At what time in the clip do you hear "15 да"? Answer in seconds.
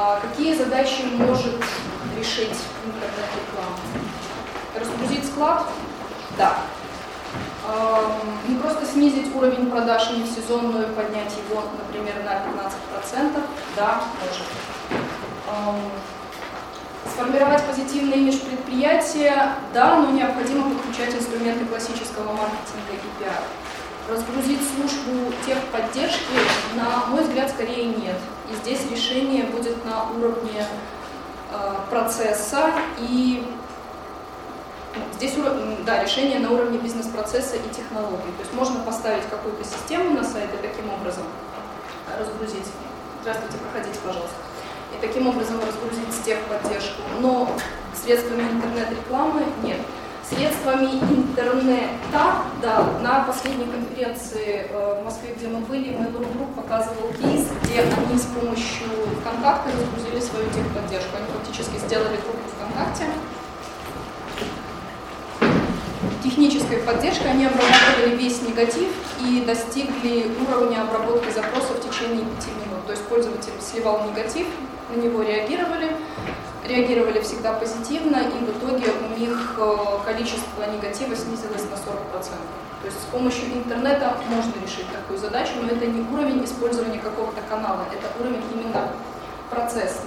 13.12-14.02